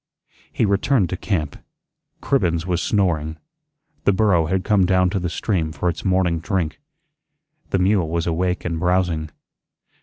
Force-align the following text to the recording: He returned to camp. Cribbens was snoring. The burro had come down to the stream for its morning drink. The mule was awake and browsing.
He 0.51 0.65
returned 0.65 1.11
to 1.11 1.15
camp. 1.15 1.63
Cribbens 2.23 2.65
was 2.65 2.81
snoring. 2.81 3.37
The 4.03 4.11
burro 4.11 4.47
had 4.47 4.63
come 4.63 4.83
down 4.83 5.11
to 5.11 5.19
the 5.19 5.29
stream 5.29 5.71
for 5.71 5.89
its 5.89 6.03
morning 6.03 6.39
drink. 6.39 6.79
The 7.69 7.77
mule 7.77 8.09
was 8.09 8.25
awake 8.25 8.65
and 8.65 8.79
browsing. 8.79 9.29